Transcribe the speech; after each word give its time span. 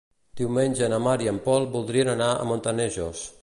Diumenge 0.39 0.87
na 0.93 0.99
Mar 1.07 1.13
i 1.25 1.29
en 1.33 1.37
Pol 1.49 1.69
voldrien 1.77 2.11
anar 2.15 2.31
a 2.39 2.49
Montanejos. 2.55 3.23